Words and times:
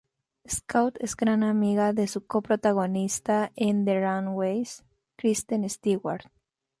Scout 0.53 0.97
es 0.99 1.15
gran 1.15 1.43
amiga 1.43 1.93
de 1.93 2.07
su 2.07 2.25
co-protagonista 2.25 3.51
en 3.55 3.85
"The 3.85 3.99
Runaways", 3.99 4.83
Kristen 5.15 5.69
Stewart. 5.69 6.25